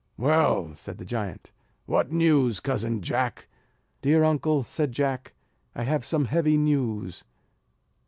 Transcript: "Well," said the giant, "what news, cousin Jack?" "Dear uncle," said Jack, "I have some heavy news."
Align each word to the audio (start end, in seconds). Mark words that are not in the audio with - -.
"Well," 0.17 0.73
said 0.73 0.97
the 0.97 1.05
giant, 1.05 1.51
"what 1.85 2.11
news, 2.11 2.59
cousin 2.59 3.03
Jack?" 3.03 3.47
"Dear 4.01 4.23
uncle," 4.23 4.63
said 4.63 4.93
Jack, 4.93 5.33
"I 5.75 5.83
have 5.83 6.03
some 6.03 6.25
heavy 6.25 6.57
news." 6.57 7.23